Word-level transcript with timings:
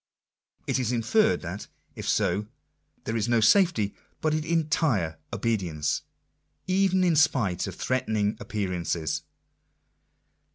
It 0.65 0.79
is 0.79 0.91
inferred, 0.91 1.41
that 1.41 1.67
if 1.95 2.09
so, 2.09 2.47
there 3.03 3.15
is 3.15 3.29
no 3.29 3.39
safety 3.39 3.93
but 4.19 4.33
in 4.33 4.43
entire 4.43 5.19
obedience, 5.31 6.01
even 6.65 7.03
in 7.03 7.15
spite 7.15 7.67
of 7.67 7.75
threatening 7.75 8.35
appearances. 8.39 9.21